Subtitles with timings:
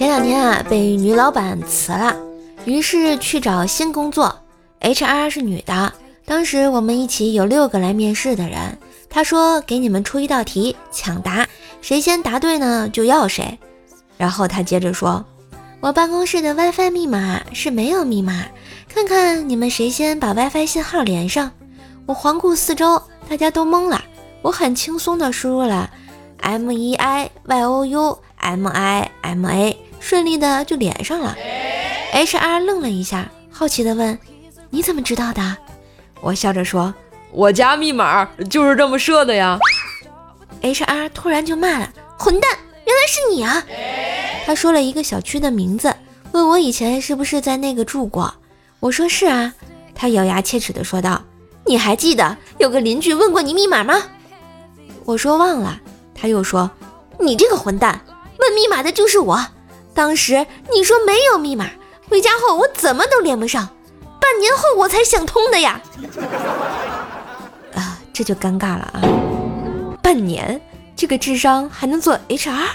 [0.00, 2.16] 前两天啊，被女老板辞了，
[2.64, 4.34] 于是去找新工作。
[4.80, 5.92] HR 是女的，
[6.24, 8.78] 当时我们一起有六个来面试的人。
[9.10, 11.46] 她说：“给你们出一道题，抢答，
[11.82, 13.58] 谁先答对呢就要谁。”
[14.16, 15.22] 然后她接着说
[15.80, 18.46] ：“我办公室的 WiFi 密码是没有密码，
[18.88, 21.50] 看看你们谁先把 WiFi 信号连上。”
[22.08, 24.02] 我环顾四周，大家都懵了。
[24.40, 25.90] 我很轻松地输入了
[26.38, 31.36] M E I Y O U M I M A，顺利的就连上了。
[32.12, 34.18] HR 愣了一下，好奇的问
[34.70, 35.56] ：“你怎么知道的？”
[36.20, 36.92] 我笑着说
[37.30, 39.58] ：“我家密码就是这么设的呀。
[40.62, 42.50] ”HR 突然就骂了：“混蛋，
[42.84, 43.62] 原来是你啊！”
[44.44, 45.94] 他说了一个小区的名字，
[46.32, 48.34] 问我以前是不是在那个住过。
[48.80, 49.54] 我说是啊。
[49.94, 51.22] 他咬牙切齿地说道
[51.66, 54.02] ：“你还记得有个邻居问过你密码吗？”
[55.04, 55.78] 我说忘了，
[56.14, 56.70] 他又说
[57.20, 58.00] ：“你这个混蛋，
[58.38, 59.46] 问密码的就是我。
[60.00, 61.68] 当时你说没有密码，
[62.08, 63.68] 回家后我怎么都连不上，
[64.18, 65.78] 半年后我才想通的呀。
[67.76, 69.02] ”啊，这就尴尬了啊！
[70.02, 70.58] 半年，
[70.96, 72.66] 这个智商还能做 HR，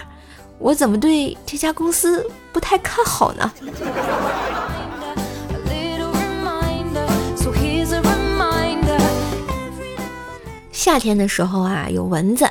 [0.59, 3.52] 我怎么对这家公司不太看好呢？
[10.72, 12.48] 夏天的时候啊，有蚊子。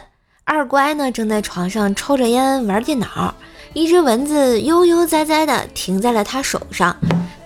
[0.46, 3.34] 二乖呢正在床上抽着烟玩电脑，
[3.74, 6.96] 一只蚊子悠悠哉哉的停在了他手上，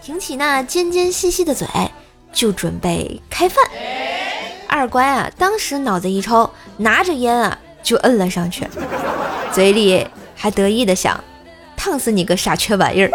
[0.02, 1.66] 挺起那尖尖细细的嘴，
[2.30, 3.64] 就准备开饭。
[4.68, 8.68] 二乖啊，当时脑子一抽，拿着烟啊就摁了上去，
[9.50, 10.06] 嘴里
[10.36, 11.18] 还得意的想：
[11.74, 13.10] 烫死你个傻缺玩意儿！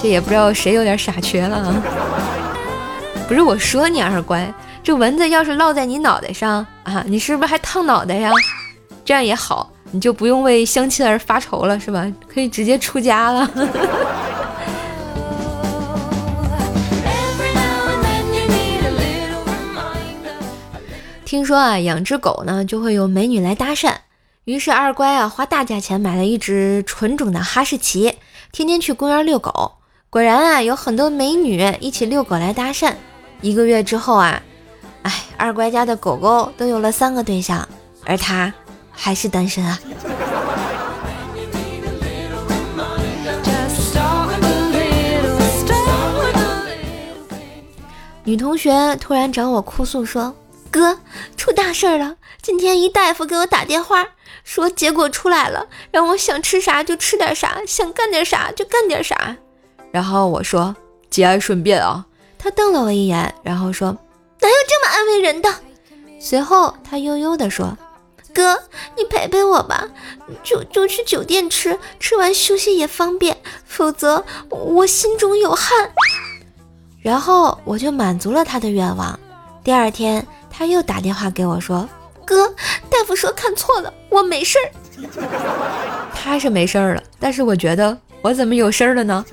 [0.00, 1.82] 这也不知道谁有点傻缺了啊。
[3.26, 4.48] 不是我说你二乖。
[4.80, 8.30] 这蚊子要是落在你脑袋上啊，你是不是还烫脑袋呀？
[9.04, 12.06] 这样也好，你就不用为相亲而发愁了，是吧？
[12.26, 13.50] 可以直接出家了。
[21.24, 23.94] 听说啊，养只狗呢，就会有美女来搭讪。
[24.44, 28.14] 于是二乖啊，花大价钱买了一只纯种的哈士奇，
[28.50, 29.72] 天天去公园遛狗。
[30.08, 32.94] 果然啊，有很多美女一起遛狗来搭讪。
[33.42, 34.42] 一个月之后啊。
[35.02, 37.68] 哎，二乖家的狗狗都有了三个对象，
[38.04, 38.52] 而他
[39.00, 39.78] 还是单身啊！
[48.24, 50.34] 女同学突然找我哭诉说
[50.70, 50.98] ：“哥，
[51.36, 52.16] 出大事了！
[52.42, 54.04] 今天一大夫给我打电话，
[54.42, 59.36] 说结果出来了，让我想吃啥就吃点啥，想干点啥就干点啥。”
[59.92, 60.74] 然后我说
[61.08, 62.04] ：“节哀顺变啊！”
[62.36, 63.96] 他瞪了我一眼，然后说。
[64.40, 65.48] 哪有这么安慰人的？
[66.20, 67.76] 随后他悠悠地说
[68.38, 68.56] ：“哥，
[68.96, 69.88] 你陪陪我吧，
[70.44, 75.90] 就就去酒店吃，吃完休息也方便，否则我心中有汗。”
[77.02, 79.18] 然后我就满足了他的愿望。
[79.64, 81.88] 第二天他又打电话给我说
[82.24, 82.54] ：“哥，
[82.88, 84.70] 大夫说看错了，我没事儿。
[86.14, 89.24] ”他是没事儿了，但是我觉得我怎么有事儿了呢？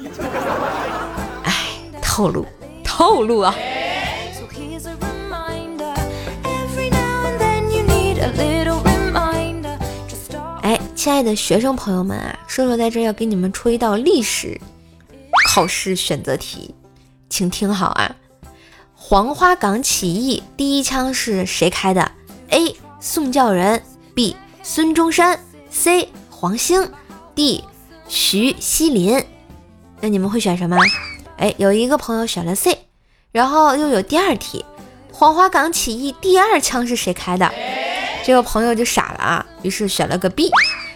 [1.46, 1.54] 哎，
[2.02, 2.44] 套路，
[2.84, 3.54] 套路啊！
[11.06, 14.60] 亲爱的学生朋友们啊，瘦瘦在这要给你们出一道历史
[15.48, 16.74] 考试选择题，
[17.30, 18.16] 请听好啊！
[18.96, 22.12] 黄花岗起义第一枪是谁开的
[22.50, 22.76] ？A.
[23.00, 23.80] 宋教仁
[24.16, 24.36] B.
[24.64, 25.40] 孙中山
[25.70, 26.10] C.
[26.32, 26.90] 黄兴
[27.36, 27.64] D.
[28.08, 29.24] 徐锡麟。
[30.02, 30.76] 那你们会选什么？
[31.38, 32.80] 哎，有一个朋友选了 C，
[33.32, 34.66] 然后又有第二题，
[35.12, 37.54] 黄花岗起义第二枪是谁开的？
[38.26, 40.50] 这个朋友就傻了啊，于是选了个 B。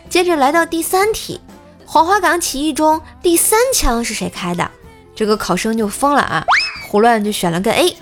[0.07, 1.41] 接着来到第三题，
[1.85, 4.69] 黄花岗起义中第三枪是谁开的？
[5.15, 6.45] 这个考生就疯了啊，
[6.87, 7.95] 胡乱就选了个 A，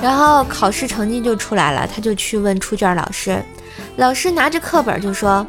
[0.00, 3.42] 然后考试成绩就出来了，他就去问出卷老师，
[3.96, 5.44] 老师拿着课本就说：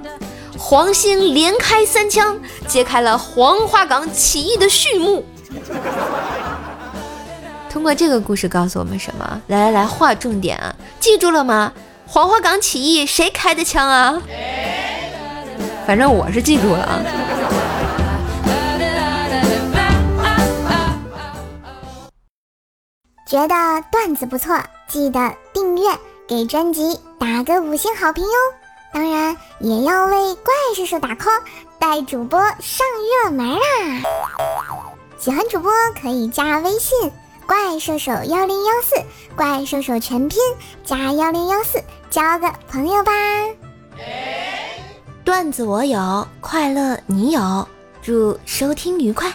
[0.58, 5.24] 黄兴连开三枪，揭开了黄花岗起义的序幕。
[7.70, 9.42] 通过这个故事告诉我们什么？
[9.48, 11.72] 来来来，划重点啊，记住了吗？
[12.08, 14.20] 黄花岗起义谁开的枪啊？
[15.90, 17.02] 反正我是记住了啊！
[23.26, 23.56] 觉得
[23.92, 24.56] 段子不错，
[24.88, 25.90] 记得订阅，
[26.28, 28.32] 给专辑打个五星好评哟！
[28.94, 31.42] 当然也要为怪叔叔打 call，
[31.80, 32.86] 带主播上
[33.24, 33.60] 热门啊！
[35.18, 37.12] 喜欢主播可以加微信
[37.48, 39.04] “怪兽手幺零幺四”，
[39.36, 40.40] 怪兽手全拼
[40.84, 43.12] 加幺零幺四，交个朋友吧！
[45.30, 47.68] 段子我有，快乐你有，
[48.02, 49.32] 祝收听愉快。